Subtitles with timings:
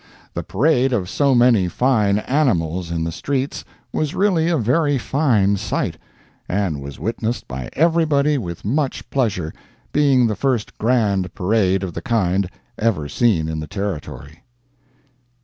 [0.33, 3.63] The parade of so many fine animals in the streets
[3.93, 5.95] was really a very fine sight,
[6.49, 9.53] and was witnessed by everybody with much pleasure,
[9.91, 14.41] being the first grand parade of the kind ever seen in the Territory.